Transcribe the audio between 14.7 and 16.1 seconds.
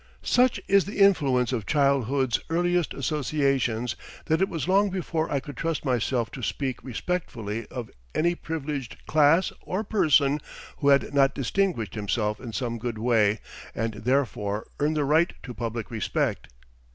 earned the right to public